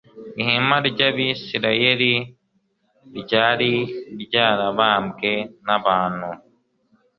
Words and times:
Ihema 0.41 0.77
ry'Abisiraeli 0.89 2.13
ryari 3.21 3.73
ryarabambwe 4.23 5.31
n'abantu, 5.65 6.29